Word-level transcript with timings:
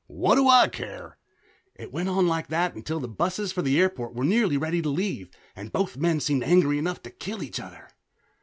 "What 0.07 0.33
do 0.33 0.49
I 0.49 0.67
care?" 0.67 1.19
It 1.75 1.93
went 1.93 2.09
on 2.09 2.25
like 2.27 2.47
that 2.47 2.73
until 2.73 2.99
the 2.99 3.07
busses 3.07 3.51
for 3.51 3.61
the 3.61 3.79
airport 3.79 4.15
were 4.15 4.25
nearly 4.25 4.57
ready 4.57 4.81
to 4.81 4.89
leave 4.89 5.29
and 5.55 5.71
both 5.71 5.95
men 5.95 6.19
seemed 6.19 6.43
angry 6.43 6.79
enough 6.79 7.03
to 7.03 7.11
kill 7.11 7.43
each 7.43 7.59
other. 7.59 7.87